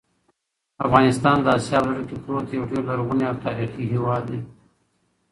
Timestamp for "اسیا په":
1.57-1.89